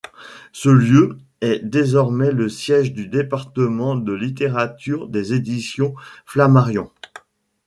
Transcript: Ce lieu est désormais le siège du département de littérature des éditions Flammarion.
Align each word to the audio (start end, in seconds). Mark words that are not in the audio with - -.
Ce 0.51 0.69
lieu 0.69 1.19
est 1.41 1.63
désormais 1.63 2.31
le 2.31 2.49
siège 2.49 2.91
du 2.91 3.05
département 3.07 3.95
de 3.95 4.13
littérature 4.13 5.07
des 5.07 5.33
éditions 5.35 5.93
Flammarion. 6.25 6.89